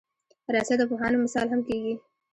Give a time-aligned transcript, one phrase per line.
[0.53, 1.93] رسۍ د پوهانو مثال هم کېږي.